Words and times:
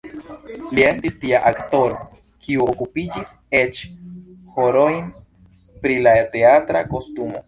Li 0.77 0.83
estis 0.91 1.17
tia 1.25 1.41
aktoro, 1.49 1.99
kiu 2.47 2.65
okupiĝis 2.73 3.29
eĉ 3.59 3.81
horojn 4.55 4.97
pri 5.85 5.93
la 6.09 6.15
teatra 6.37 6.83
kostumo. 6.95 7.39